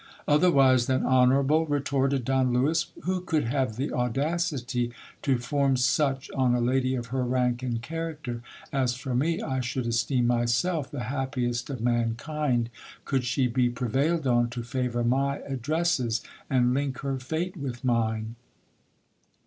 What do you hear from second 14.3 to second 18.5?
to favour my addresses, and link her fate with mine.